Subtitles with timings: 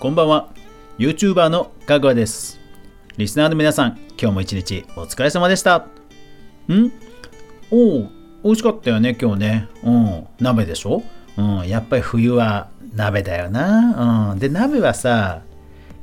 [0.00, 0.48] こんばんは。
[0.96, 2.58] YouTuber のかぐわです。
[3.18, 5.76] リスナーの皆さん今日も一日お疲れ様でした。
[6.68, 6.90] ん？
[7.70, 8.10] おお
[8.42, 9.68] 美味しかったよね今日ね。
[9.84, 10.26] うん。
[10.40, 11.02] 鍋でしょ？
[11.36, 11.68] うん。
[11.68, 14.30] やっぱり冬は鍋だよな。
[14.32, 14.38] うん。
[14.38, 15.42] で鍋はさ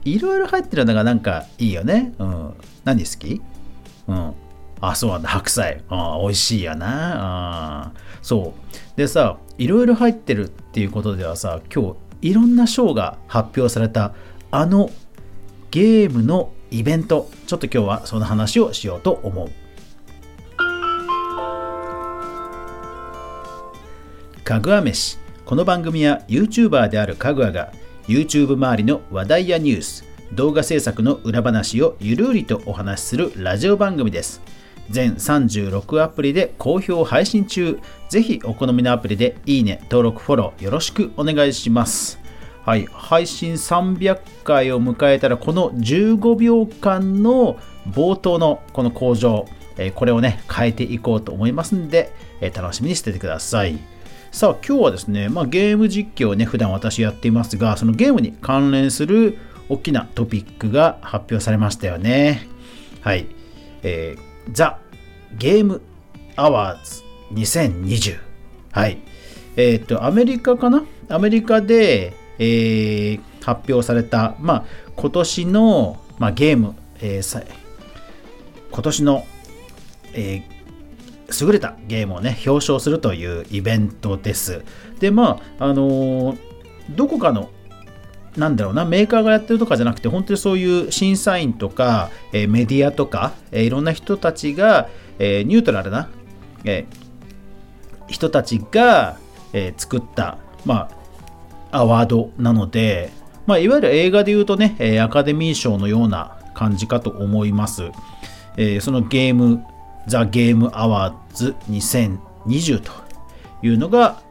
[0.05, 2.14] いろいろ入ってるのがなんかいいよね。
[2.20, 2.54] うん。
[2.84, 3.41] 何好き？
[4.07, 4.34] うん。
[4.79, 5.82] あ、そうなんだ、白菜。
[5.89, 7.86] あ美味しいやな。
[7.88, 8.77] あそう。
[8.95, 14.13] でさ、いろいろ入ってるっていうことではさ、今日いろんな賞が発表された
[14.49, 14.89] あの
[15.71, 19.49] ゲームのイベント、ちょっと今日はその話をしようと思う。
[24.44, 25.17] かぐわ飯。
[25.45, 27.72] この番組は YouTuber であるかぐわが
[28.08, 34.41] YouTube 周りの話題やニュース、動画制作の裏話をゆるりとお話しするラジオ番組です。
[34.90, 37.80] 全36アプリで好評配信中。
[38.09, 42.20] ぜひお好みのアプリでいいね、登録、フォローよろしくお願いします。
[42.66, 47.58] はい、配信300回を迎えたらこの15秒間の
[47.89, 49.45] 冒頭のこの工場、
[49.78, 53.78] えこれをね変えていこうと思いますんで、え楽しみにしててください。
[54.31, 59.38] さあ今日はですね、まあ、ゲーム実況をね普段私やっていますがそのゲームに関連する
[59.70, 62.48] 大きなトピックが発表されましたよね。
[63.02, 63.28] はい。
[63.83, 64.80] えーザ・
[65.38, 65.81] ゲーム・
[66.35, 68.19] アワーズ2020。
[68.71, 68.97] はい。
[69.55, 70.83] えっ、と、アメリカかな？
[71.09, 74.65] アメリカで、えー、発表された、まあ、
[74.95, 77.47] 今年の、まあ、ゲーム、えー、
[78.71, 79.25] 今年の、
[80.13, 84.63] えー、優れたゲームをね、表彰するというイベントです。
[84.99, 86.38] で、まあ、あのー、
[86.95, 87.49] どこかの
[88.38, 94.89] なんだろうな、メーカーがやってるとかじゃなくて、本当にそういう審査員とか、えー、メディアとか、えー、いろんな人たちが、
[95.20, 96.10] えー、ニュートラルな、
[96.64, 96.86] え
[98.08, 99.18] 人たちが、
[99.54, 100.90] え作った、ま
[101.72, 103.12] あ、アワードなので、
[103.45, 107.83] まあ、いわゆる映画で言うとね、えアカデミー賞のような感じかと思います。
[108.58, 109.64] えそのゲーム、
[110.08, 112.92] ザ・ゲーム・アワーズ2020と
[113.61, 114.22] いうのが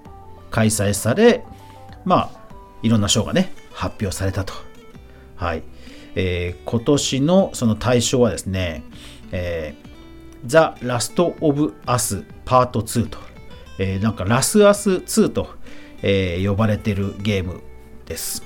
[0.50, 1.44] 開催され、
[2.04, 2.46] まあ、
[2.82, 4.54] いろんな賞がね、発表されたと。
[5.36, 5.62] はい。
[6.14, 8.82] えー、今年のその対象はですね、
[9.32, 9.88] えー、
[10.44, 13.18] The Last of Us Part 2と、
[13.78, 15.48] えー、なんかラスアス2と、
[16.02, 17.60] えー、呼ばれてるゲーム
[18.06, 18.42] です。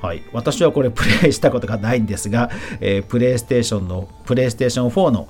[0.00, 5.28] はい、私はこれ プレイしたことがないんですが、えー、プレイステーションの、プレイステーション4の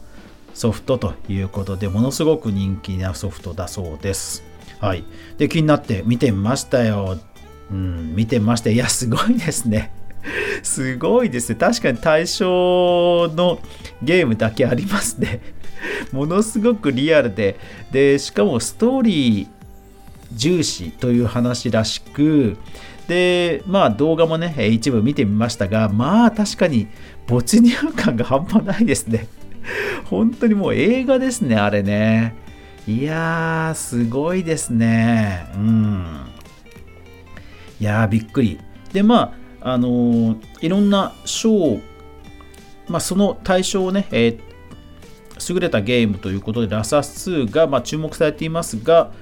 [0.52, 4.42] ソフトということで、ものすごく人気なソフトだそうです。
[4.80, 5.04] はい。
[5.38, 7.18] で、気になって見てみましたよ。
[7.70, 8.70] うん、見てました。
[8.70, 9.92] いや、すごいですね。
[10.62, 11.56] すごいですね。
[11.56, 13.60] 確かに対象の
[14.02, 15.40] ゲームだけありますね。
[16.12, 17.56] ものすごくリアルで、
[17.90, 19.46] で、しかもストーリー
[20.32, 22.56] 重視という話らしく、
[23.08, 26.88] で、まあ動画もね、一部見てみましたが、まあ確かに
[27.26, 29.26] 没入感が半端ないですね。
[30.06, 32.34] 本当にもう映画ですね、あれね。
[32.86, 35.46] いやー、すごいですね。
[35.54, 36.26] うん。
[37.80, 38.58] いやーびっくり。
[38.92, 41.78] でまああのー、いろんな賞、
[42.86, 44.38] まあ、その対象をね、えー、
[45.48, 49.12] 優れたゲームということでラサス2が、まあ、注目されていますが、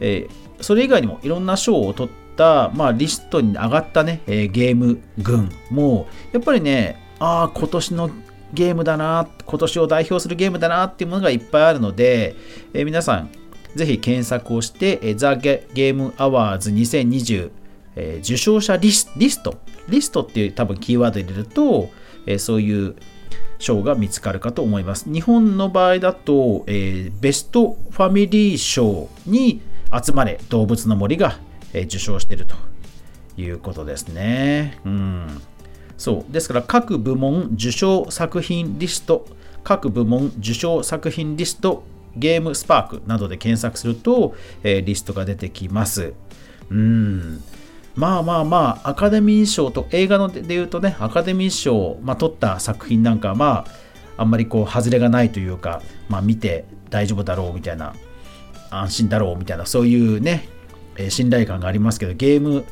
[0.00, 8.10] えー、それ以外にもいろんな賞を取った、まあ、リストに上がったね、えー、ゲーム群もやっぱりねああ今年の
[8.52, 12.36] ゲームだな今年を代表するゲームだなっていうものがいっぱいあるので、
[12.74, 13.30] えー、皆さん
[13.74, 17.62] ぜひ検索をして、えー、ザ・ゲームアワーズ2020
[17.96, 21.90] えー、受賞者リスリスト、リストっていう多分キーワード入れると、
[22.26, 22.96] えー、そういう
[23.58, 25.12] 賞が見つかるかと思います。
[25.12, 29.60] 日本の場合だと、えー、ベストファミリー賞に
[29.92, 31.38] 集まれ動物の森が、
[31.72, 32.54] えー、受賞していると
[33.36, 34.80] いうことですね。
[34.84, 35.42] うん。
[35.96, 36.32] そう。
[36.32, 39.26] ですから各部門受賞作品リスト、
[39.62, 41.84] 各部門受賞作品リスト、
[42.16, 46.14] ゲームスパークなどで検索すると、えー、リストが出てきます。
[46.70, 47.42] うん。
[47.94, 53.66] まあまあまあ、アカデミー賞と、映画ので言うとね、アカデミー賞を、まあ、取った作品なんかは、ま
[54.16, 57.94] あ、あんまりこう、外れがないというか、まあ、見て大丈夫だろうみたいな、
[58.70, 60.48] 安心だろうみたいな、そういうね、
[60.96, 62.64] えー、信頼感がありますけど、ゲーム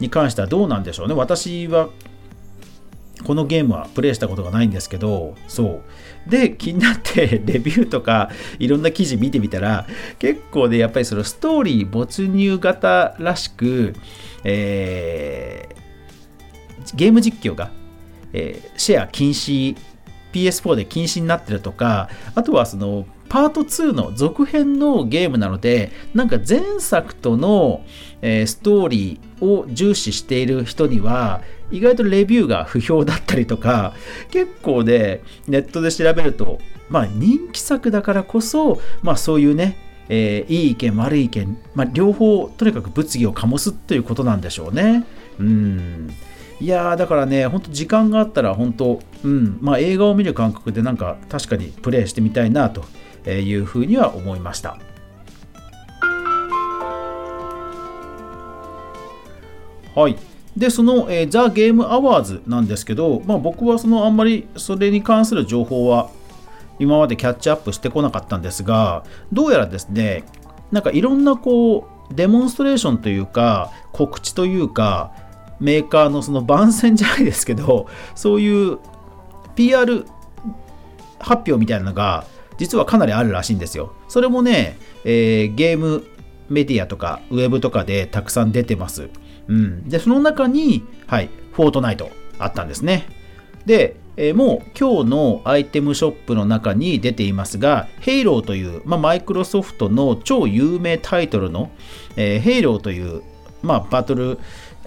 [0.00, 1.14] に関してはどうなんでしょうね。
[1.14, 1.88] 私は、
[3.24, 5.82] このゲームはプレイしたことがないんですけど、そ
[6.26, 6.30] う。
[6.30, 9.86] で、気になって レビューとかいろんな記事見てみたら、
[10.18, 13.94] 結構ね、やっぱりそのストーリー没入型らしく、
[14.44, 17.70] えー、ゲーム実況が、
[18.32, 19.76] えー、シェア禁止
[20.34, 27.84] PS4 で禁止になってるとかあとはそのパート2の続編のゲームなので、なんか前作との、
[28.22, 33.94] え、ストーリーを重視している人には、意外とレビューが不評だったりとか、
[34.30, 39.76] 結構ね、ネットで調べると、まあ人気作だからこそ、まあそういうね、
[40.08, 45.04] えー、いい意見悪い意見、まあ、両方とにかく物議を醸すということなんでしょうね。
[45.40, 46.10] うん
[46.60, 52.84] いやだからね、ほんと時間があったら、本当、うん、まあ映画を見る感覚でなんか確かにプレイしてみたいなと
[53.30, 54.78] いうふうには思いました。
[59.94, 60.16] はい。
[60.56, 66.10] で、その、えー、ザ・ゲーム・アワーズなんですけど、まあ僕はそのあんまりそれに関する情報は
[66.78, 70.24] 今までキャッチアップしてこなかったんですが、どうやらですね、
[70.72, 75.12] なんかいろんなこう、デモンストレーションというか、告知というか、
[75.60, 78.78] メーカーのその番宣じゃないですけど そういう
[79.54, 80.04] PR
[81.18, 82.24] 発表みたいなのが
[82.58, 83.92] 実はかなりあるらしいんですよ。
[84.08, 86.04] それもね、えー、ゲーム
[86.48, 89.08] メディアとかウェブとかでたくさん出てます。
[89.48, 93.06] うん、でその中に、はい、フォートナイトあったんですね。
[93.66, 101.70] で、えー、もう今日のアイテムショップの中に出ていますが、ヘイローという、まあ、マイクロソフトの超有名タイトルの、
[102.16, 103.22] えー、ヘイローという、
[103.62, 104.38] まあ、バトル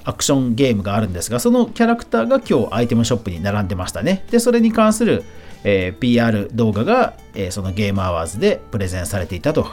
[0.08, 4.26] アクションゲームがあるんですが、そのキャラクターが今日アイテムショップに並んでましたね。
[4.32, 5.26] で、それに関する、
[5.66, 9.68] えー、PR 動画が、えー、そのゲームアワーズでプレゼンされていたと。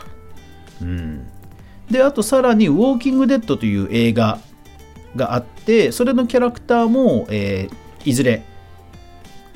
[0.82, 1.24] うん。
[1.88, 4.40] で、あとさらに、ウォーキングデッドという映画
[5.14, 8.42] があって、それのキャラクターも、えー、いずれ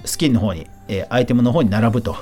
[0.05, 2.17] スキンの方に、え、アイテムの方に並ぶと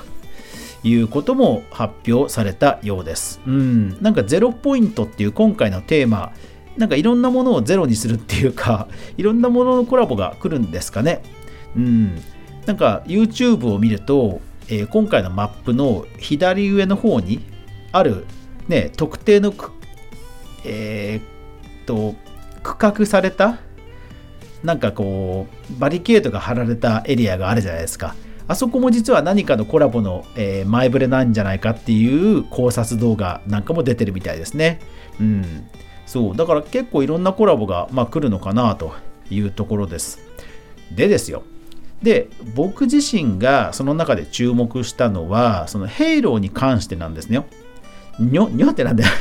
[0.83, 3.39] いうことも発表されたようです。
[3.45, 4.01] うん。
[4.01, 6.33] なんかゼロポイントっていう今回のテーマ、
[6.77, 8.87] なんかいろんなものをゼロにするっていうか、
[9.17, 11.21] いろんなもののコラボが来るんですかね。
[11.75, 12.21] うん。
[12.65, 17.39] なんか YouTube を見ると、えー、今回のマップの左上の方に
[17.91, 18.25] ある、
[18.67, 19.53] ね、特定の
[20.65, 22.15] えー、っと、
[22.61, 23.59] 区画された、
[24.63, 28.15] なんかこう、バリケードが張られたエリアがあるじゃないですか。
[28.49, 34.79] あそこも実は何かのコラボの、え、前触れなんじゃないかっていう考察動画なんかも出てるみたいですね。
[35.19, 35.67] うん。
[36.07, 38.93] そうだから結構いろんなコラボが、まあ、来るのかなと
[39.29, 40.19] いうところです。
[40.95, 41.43] でですよ。
[42.01, 47.43] で僕自身がその中で注目したのはそのヘイローに関してなんですね
[48.19, 49.11] にょ、にょってなんだよ。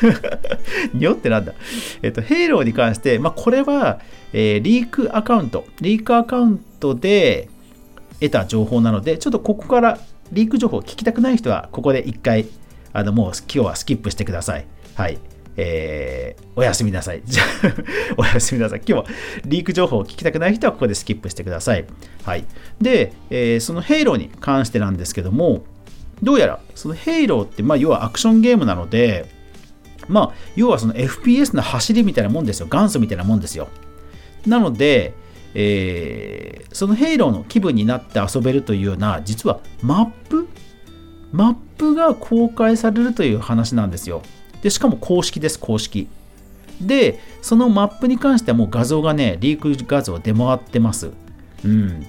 [0.94, 1.52] にょってなんだ。
[2.02, 4.00] えっと、ヘイローに関して、まあ、これは、
[4.32, 7.50] えー、リークアカウント、リークアカウントで
[8.20, 9.98] 得た情報なので、ちょっとここから
[10.32, 12.46] リーク情報を聞きたくない人は、ここで一回、
[12.92, 14.66] あの、もう今日はスキップしてください。
[14.94, 15.18] はい。
[15.56, 17.22] えー、おやすみなさい。
[17.24, 17.42] じゃ
[18.16, 18.82] おやすみなさい。
[18.86, 21.84] 今日はリーク情報を聞きたくない人はここでスキップしてください。
[22.24, 22.44] はい。
[22.80, 25.64] で、えー、そのヘイローに関してなんですけども、
[26.22, 29.26] どうやらそのヘイローって、まあ、要はアクションゲームなので、
[30.08, 32.68] まあ、要はその FPS の走りみたいなもんですよ。
[32.70, 33.68] 元祖みたいなもんですよ。
[34.46, 35.14] なので、
[35.54, 40.48] えー、そのヘイローの気分になって遊べるというような、実はマップ？
[41.32, 44.22] マップが公開されるという話なんですよ。
[44.62, 46.08] で、しかも公式です、公式。
[46.80, 51.12] で、そのマップに関してはもう画像がね、リーク画像出回ってます。
[51.64, 52.06] うん。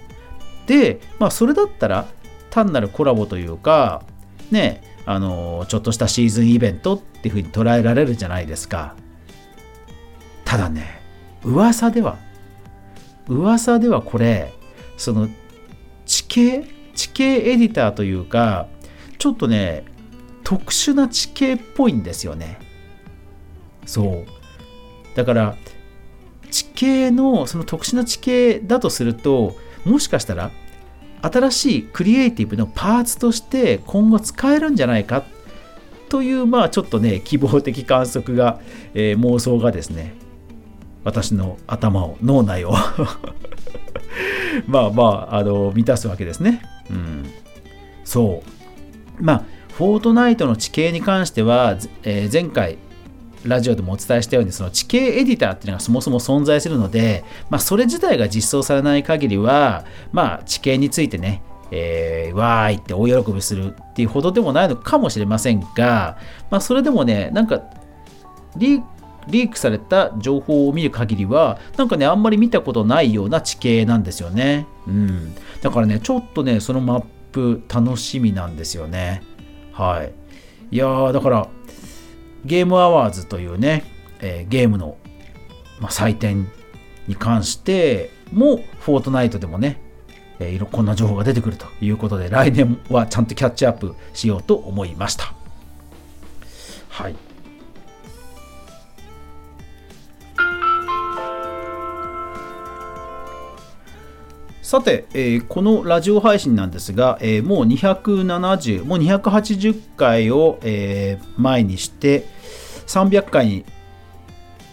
[0.65, 2.07] で、まあ、それだったら、
[2.49, 4.03] 単なるコラボというか、
[4.51, 8.95] ね、あのちょっとしたシーズンイベントっていうふうに捉えられるじゃないですか。
[10.43, 11.01] ただね、
[11.43, 12.17] 噂では、
[13.27, 14.53] 噂ではこれ、
[14.97, 15.29] その
[16.05, 18.67] 地形、地形エディターというか、
[19.17, 19.85] ちょっとね、
[20.47, 22.57] 特殊な地形っぽいんですよね。
[23.85, 24.25] そう。
[25.13, 25.57] だから
[26.49, 30.51] 地形のその特殊な地形だとするともしかしたら
[31.21, 35.25] 新しいクリエイティブのパーツとして今後使えるんじゃないか？
[36.07, 38.61] というまあちょっとね希望的観測が、
[38.93, 40.13] えー、妄想がですね
[41.03, 42.71] 私の頭を脳内を
[44.65, 46.61] まあまああの満たすわけですね。
[46.89, 47.25] うん、
[48.05, 48.41] そ
[49.19, 52.79] うまあフォートナイトの地形に関しては、えー、前回
[53.45, 66.17] ラジオでもお伝えしたようにその地形エディターっていうのがそもそも存在するので、まあ、それ自体が実装されない限りは、まあ、地形についてね、えー、わーいって大喜びするっていうほどでもないのかもしれませんが、
[66.49, 67.61] まあ、それでもねなんか
[68.57, 79.21] リークされた情報を見る限りはなんかねあんまり見たことないような地形なんですよね、うん、だからねちょっとねそのマップ楽しみなんですよね。
[79.77, 80.11] はい。
[80.71, 81.47] いやー、だから、
[82.45, 83.83] ゲームアワーズというね、
[84.19, 84.97] えー、ゲームの、
[85.79, 86.47] まあ、祭典
[87.07, 89.79] に関しても、フォートナイトでもね、
[90.39, 95.35] えー、こんな情報が出てくるということで、来年はちゃんとキャッチアップしようと思いました。
[96.89, 97.26] はい
[104.67, 112.25] さて、えー、このラジオ配信なんですが、えー、もう270、もう280回を、えー、前にして、
[112.85, 113.63] 300回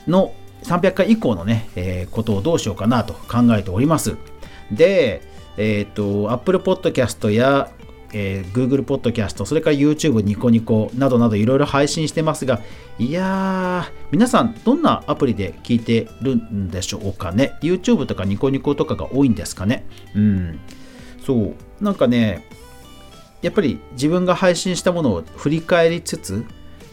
[0.09, 0.35] の、
[0.65, 4.17] 300回以降のね、えことをどうしようかなと考えております。
[4.73, 5.23] で、
[5.57, 7.71] えっ、と、Apple Podcast や
[8.15, 12.61] えー、Google Podcast、それから YouTube、ニコニコなどなどいろいろ配信してますが、
[12.99, 19.85] いやー、皆さんどんなアプリで聞いてるんでしょうかね ?YouTube とかニコニコとかが多いんですかね？
[20.15, 20.61] うん。
[21.27, 21.85] そう。
[21.85, 22.47] なんかね、
[23.43, 26.47] やっぱり自分が配信したものを振り返りつつ、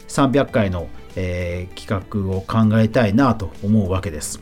[0.08, 4.42] 300回の、えー、企画を考えたいなと思うわけです。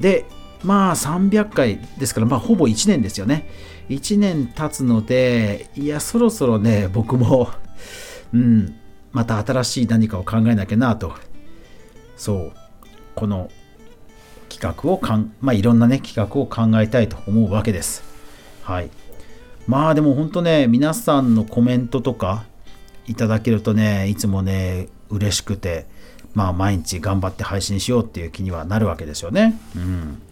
[0.00, 0.24] で、
[0.62, 3.48] まあ300回ですから、まあほぼ1年ですよね。
[3.88, 7.50] 1年経つので、いや、そろそろね、僕も、
[8.32, 8.74] うん、
[9.12, 11.14] また新しい何かを考えなきゃなと、
[12.16, 12.52] そう、
[13.14, 13.50] この
[14.48, 18.02] 企画をかん、まあ、いろんなね、企画を考えたいと思うわけです。
[18.62, 18.90] はい。
[19.66, 22.44] まあでも本当ね、皆さんのコメントとか
[23.06, 25.86] いただけるとね、いつもね、嬉しくて、
[26.34, 29.58] まあ毎日頑張って配信しようっていう気にはなるわけですよね。
[29.76, 30.22] うん。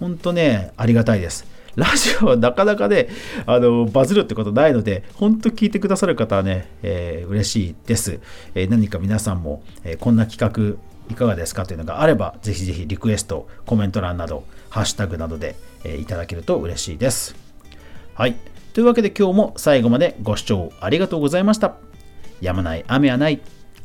[0.00, 1.44] 本当ね、ありがたいです。
[1.78, 3.08] ラジオはなかなかね、
[3.46, 8.18] あの、バズるってことないので、本当聞いてくださる方はね、えー、嬉しいです。
[8.56, 15.54] えー、何か皆さんも、えー、こんな企画いかがですかというのがあれば、ぜひぜひリクエスト、コメント欄など、ハッシュタグなどで、
[15.84, 17.36] えー、いただけると嬉しいです。
[18.14, 18.34] はい。
[18.72, 21.76] というわけで今日も最後までご視聴ありがとうございました。
[22.40, 23.40] やまない雨はない。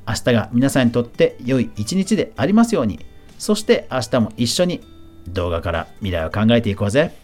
[0.08, 3.00] 明日が皆さんにとって良い一日でありますように。
[3.38, 4.82] そして明日も一緒に
[5.28, 7.23] 動画から未来を考えていこうぜ。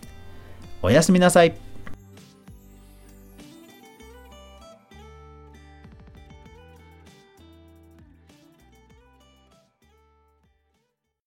[0.81, 1.68] おやすみなさい。